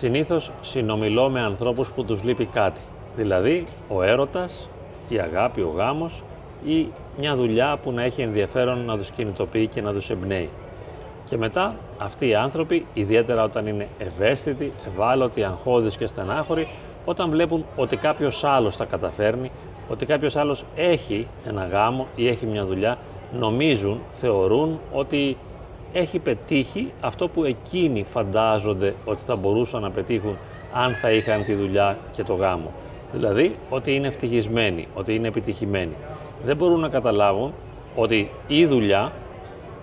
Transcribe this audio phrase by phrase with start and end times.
[0.00, 2.80] Συνήθως συνομιλώ με ανθρώπους που τους λείπει κάτι.
[3.16, 4.68] Δηλαδή ο έρωτας,
[5.08, 6.22] η αγάπη, ο γάμος
[6.64, 6.86] ή
[7.18, 10.48] μια δουλειά που να έχει ενδιαφέρον να τους κινητοποιεί και να τους εμπνέει.
[11.28, 16.68] Και μετά αυτοί οι άνθρωποι, ιδιαίτερα όταν είναι ευαίσθητοι, ευάλωτοι, αγχώδεις και στενάχωροι,
[17.04, 19.50] όταν βλέπουν ότι κάποιος άλλος τα καταφέρνει,
[19.90, 22.98] ότι κάποιος άλλος έχει ένα γάμο ή έχει μια δουλειά,
[23.38, 25.36] νομίζουν, θεωρούν ότι
[25.92, 30.36] έχει πετύχει αυτό που εκείνοι φαντάζονται ότι θα μπορούσαν να πετύχουν
[30.72, 32.72] αν θα είχαν τη δουλειά και το γάμο.
[33.12, 35.94] Δηλαδή ότι είναι ευτυχισμένοι, ότι είναι επιτυχημένοι.
[36.44, 37.52] Δεν μπορούν να καταλάβουν
[37.96, 39.12] ότι η δουλειά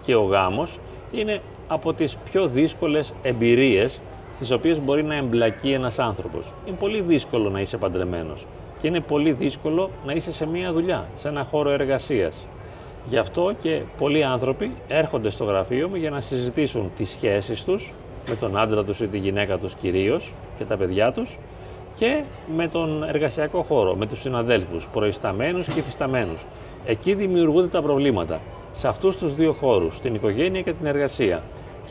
[0.05, 0.79] και ο γάμος
[1.11, 3.99] είναι από τις πιο δύσκολες εμπειρίες
[4.35, 6.45] στις οποίες μπορεί να εμπλακεί ένας άνθρωπος.
[6.67, 8.45] Είναι πολύ δύσκολο να είσαι παντρεμένος
[8.81, 12.35] και είναι πολύ δύσκολο να είσαι σε μία δουλειά, σε ένα χώρο εργασίας.
[13.09, 17.91] Γι' αυτό και πολλοί άνθρωποι έρχονται στο γραφείο μου για να συζητήσουν τις σχέσεις τους
[18.29, 21.37] με τον άντρα τους ή τη γυναίκα τους κυρίως και τα παιδιά τους
[21.95, 22.23] και
[22.55, 26.45] με τον εργασιακό χώρο, με τους συναδέλφους, προϊσταμένους και υφισταμένους.
[26.85, 28.39] Εκεί δημιουργούνται τα προβλήματα,
[28.73, 31.41] σε αυτούς τους δύο χώρους, την οικογένεια και την εργασία.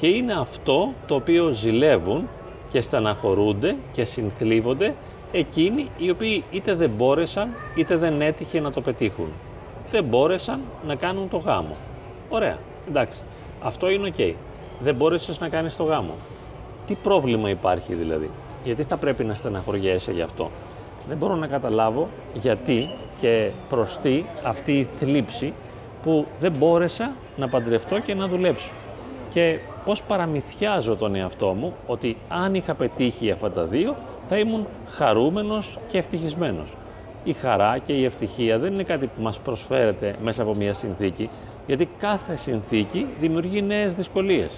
[0.00, 2.28] Και είναι αυτό το οποίο ζηλεύουν
[2.70, 4.94] και στεναχωρούνται και συνθλίβονται
[5.32, 9.28] εκείνοι οι οποίοι είτε δεν μπόρεσαν είτε δεν έτυχε να το πετύχουν.
[9.96, 11.76] Δεν μπόρεσαν να κάνουν το γάμο.
[12.28, 12.58] Ωραία,
[12.88, 13.18] εντάξει.
[13.62, 14.36] Αυτό είναι οκ.
[14.80, 16.14] Δεν μπόρεσες να κάνεις το γάμο.
[16.86, 18.30] Τι πρόβλημα υπάρχει δηλαδή;
[18.64, 20.50] Γιατί θα πρέπει να στεναχωριέσαι γι' αυτό;
[21.08, 25.52] Δεν μπορώ να καταλάβω γιατί και προς τι αυτή η θλίψη
[26.02, 28.70] που δεν μπόρεσα να παντρευτώ και να δουλέψω.
[29.32, 33.94] Και πώς παραμυθιάζω τον εαυτό μου ότι αν είχα πετύχει αυτά τα δύο
[34.28, 36.68] θα ήμουν χαρούμενος και ευτυχισμένος.
[37.26, 41.30] Η χαρά και η ευτυχία δεν είναι κάτι που μας προσφέρεται μέσα από μια συνθήκη,
[41.66, 44.50] γιατί κάθε συνθήκη δημιουργεί νέες δυσκολίες.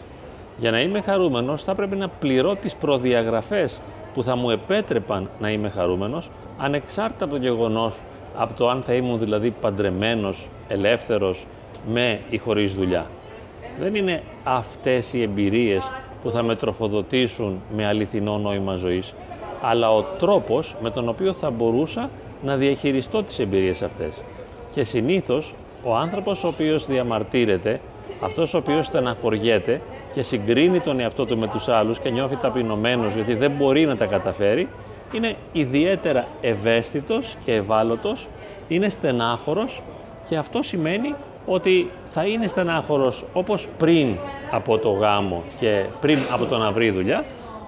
[0.59, 3.81] Για να είμαι χαρούμενος θα πρέπει να πληρώ τις προδιαγραφές
[4.15, 7.95] που θα μου επέτρεπαν να είμαι χαρούμενος, ανεξάρτητα από το γεγονός,
[8.37, 11.47] από το αν θα ήμουν δηλαδή παντρεμένος, ελεύθερος,
[11.93, 13.07] με ή χωρίς δουλειά.
[13.81, 15.83] Δεν είναι αυτές οι εμπειρίες
[16.23, 19.15] που θα με τροφοδοτήσουν με αληθινό νόημα ζωής,
[19.63, 22.11] αλλά ο τρόπος με τον οποίο θα μπορούσα
[22.43, 24.13] να διαχειριστώ τις εμπειρίες αυτές.
[24.71, 25.55] Και συνήθως
[25.85, 27.81] ο άνθρωπος ο οποίος διαμαρτύρεται,
[28.21, 29.81] αυτός ο οποίος στεναχωριέται
[30.15, 33.97] και συγκρίνει τον εαυτό του με τους άλλους και νιώθει ταπεινωμένος γιατί δεν μπορεί να
[33.97, 34.69] τα καταφέρει,
[35.13, 38.27] είναι ιδιαίτερα ευαίσθητος και ευάλωτος,
[38.69, 39.83] είναι στενάχωρος
[40.29, 41.15] και αυτό σημαίνει
[41.47, 44.17] ότι θα είναι στενάχωρος όπως πριν
[44.51, 47.25] από το γάμο και πριν από το να βρει δουλειά,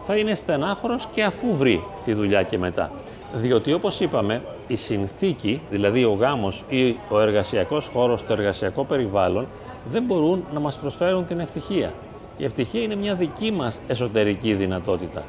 [0.07, 2.91] θα είναι στενάχωρος και αφού βρει τη δουλειά και μετά.
[3.35, 9.47] Διότι όπως είπαμε, η συνθήκη, δηλαδή ο γάμος ή ο εργασιακός χώρος, το εργασιακό περιβάλλον,
[9.93, 11.93] δεν μπορούν να μας προσφέρουν την ευτυχία.
[12.39, 15.23] Η ευτυχία είναι μια δική μας εσωτερική δυνατότητα.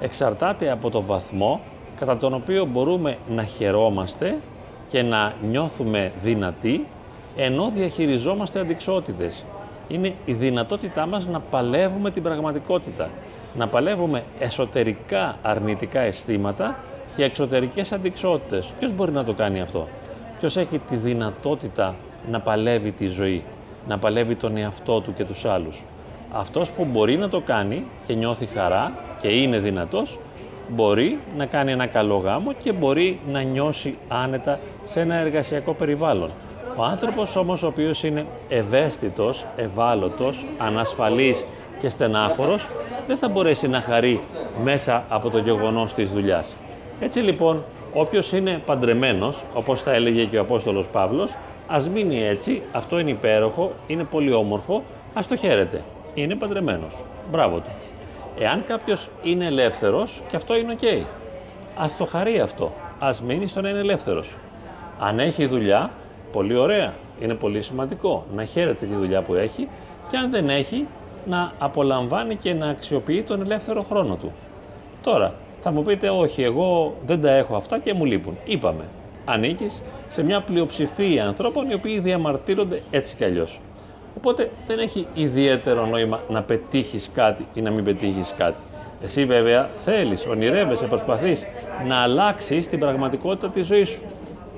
[0.00, 1.60] Εξαρτάται από το βαθμό
[1.98, 4.36] κατά τον οποίο μπορούμε να χαιρόμαστε
[4.88, 6.86] και να νιώθουμε δυνατοί
[7.36, 9.44] ενώ διαχειριζόμαστε αντικσότητες.
[9.88, 13.08] Είναι η δυνατότητά μας να παλεύουμε την πραγματικότητα,
[13.56, 16.76] να παλεύουμε εσωτερικά αρνητικά αισθήματα
[17.18, 18.72] και εξωτερικές αντικσότητες.
[18.78, 19.86] Ποιος μπορεί να το κάνει αυτό;
[20.38, 21.94] Ποιος έχει τη δυνατότητα
[22.30, 23.42] να παλεύει τη ζωή,
[23.88, 25.82] να παλεύει τον εαυτό του και τους άλλους;
[26.32, 30.18] Αυτός που μπορεί να το κάνει και νιώθει χαρά και είναι δυνατός,
[30.68, 36.30] μπορεί να κάνει ένα καλό γάμο και μπορεί να νιώσει άνετα σε ένα εργασιακό περιβάλλον.
[36.76, 41.44] Ο άνθρωπος όμως ο οποίος είναι ευαίσθητος, ευάλωτος, ανασφαλής
[41.80, 42.66] και στενάχωρος
[43.06, 44.20] δεν θα μπορέσει να χαρεί
[44.62, 46.54] μέσα από το γεγονός της δουλειάς.
[47.00, 51.30] Έτσι λοιπόν, όποιος είναι παντρεμένος, όπως θα έλεγε και ο Απόστολος Παύλος,
[51.66, 54.82] ας μείνει έτσι, αυτό είναι υπέροχο, είναι πολύ όμορφο,
[55.14, 55.82] ας το χαίρεται.
[56.14, 56.92] Είναι παντρεμένος.
[57.30, 57.70] Μπράβο του.
[58.38, 61.06] Εάν κάποιος είναι ελεύθερος, και αυτό είναι οκ.
[61.76, 62.72] Ας το χαρεί αυτό.
[62.98, 64.28] Ας μείνει στο να είναι ελεύθερος.
[65.00, 65.90] Αν έχει δουλειά,
[66.32, 66.92] πολύ ωραία.
[67.20, 69.68] Είναι πολύ σημαντικό να χαίρεται τη δουλειά που έχει
[70.10, 70.86] και αν δεν έχει,
[71.26, 74.32] να απολαμβάνει και να αξιοποιεί τον ελεύθερο χρόνο του.
[75.02, 78.36] Τώρα, θα μου πείτε, όχι, εγώ δεν τα έχω αυτά και μου λείπουν.
[78.44, 78.84] Είπαμε,
[79.24, 83.60] ανήκεις σε μια πλειοψηφία ανθρώπων οι οποίοι διαμαρτύρονται έτσι κι αλλιώς.
[84.16, 88.62] Οπότε δεν έχει ιδιαίτερο νόημα να πετύχεις κάτι ή να μην πετύχεις κάτι.
[89.02, 91.46] Εσύ βέβαια θέλεις, ονειρεύεσαι, προσπαθείς
[91.86, 94.00] να αλλάξεις την πραγματικότητα της ζωής σου.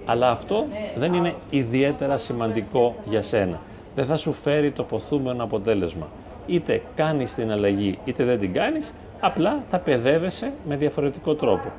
[0.04, 0.66] Αλλά αυτό
[0.96, 3.60] δεν είναι ιδιαίτερα σημαντικό για σένα.
[3.94, 6.06] Δεν θα σου φέρει το ποθούμενο αποτέλεσμα.
[6.50, 11.72] Είτε κάνεις την αλλαγή είτε δεν την κάνεις, απλά θα παιδεύεσαι με διαφορετικό τρόπο.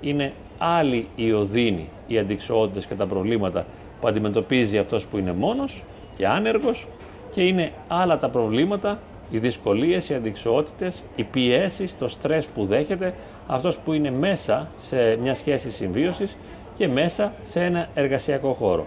[0.00, 3.66] Είναι άλλη η οδύνη, οι αντικσοότητες και τα προβλήματα
[4.00, 5.82] που αντιμετωπίζει αυτός που είναι μόνος
[6.16, 6.86] και άνεργος
[7.34, 8.98] και είναι άλλα τα προβλήματα
[9.30, 13.14] Οι δυσκολίες, οι αντικσοότητες, οι πιέσεις, το στρες που δέχεται
[13.46, 16.36] αυτός που είναι μέσα σε μια σχέση συμβίωσης
[16.76, 18.86] και μέσα σε ένα εργασιακό χώρο.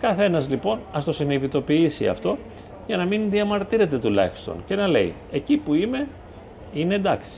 [0.00, 2.36] Καθένας λοιπόν ας το συνειδητοποιήσει αυτό
[2.86, 6.08] για να μην διαμαρτύρεται τουλάχιστον και να λέει εκεί που είμαι
[6.74, 7.32] είναι εντάξει.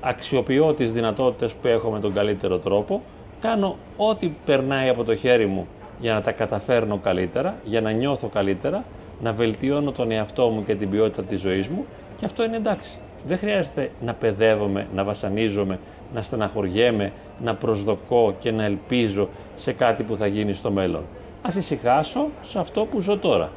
[0.00, 3.02] Αξιοποιώ τις δυνατότητες που έχω με τον καλύτερο τρόπο,
[3.40, 5.66] κάνω ό,τι περνάει από το χέρι μου
[6.00, 8.84] για να τα καταφέρνω καλύτερα, για να νιώθω καλύτερα,
[9.22, 11.84] να βελτιώνω τον εαυτό μου και την ποιότητα της ζωής μου
[12.18, 12.98] και αυτό είναι εντάξει.
[13.26, 15.78] Δεν χρειάζεται να παιδεύομαι, να βασανίζομαι,
[16.14, 17.12] να στεναχωριέμαι,
[17.42, 21.02] να προσδοκώ και να ελπίζω σε κάτι που θα γίνει στο μέλλον.
[21.42, 23.50] Ας ησυχάσω σε αυτό που ζω τώρα.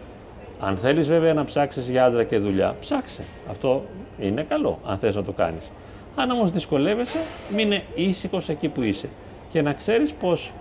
[0.59, 3.23] Αν θέλεις βέβαια να ψάξεις για άντρα και δουλειά, ψάξε.
[3.49, 3.83] Αυτό
[4.19, 5.71] είναι καλό, αν θες να το κάνεις.
[6.15, 7.19] Αν όμως δυσκολεύεσαι,
[7.55, 9.09] μείνε ήσυχος εκεί που είσαι.
[9.51, 10.51] Και να ξέρεις πως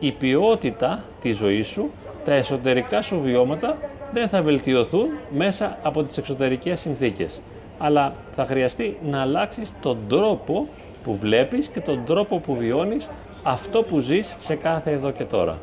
[0.00, 1.90] η ποιότητα της ζωής σου,
[2.24, 3.76] τα εσωτερικά σου βιώματα
[4.12, 7.40] δεν θα βελτιωθούν μέσα από τις εξωτερικές συνθήκες.
[7.78, 10.68] Αλλά θα χρειαστεί να αλλάξεις τον τρόπο
[11.04, 13.08] που βλέπεις και τον τρόπο που βιώνεις
[13.42, 15.58] αυτό που ζεις σε κάθε εδώ και τώρα.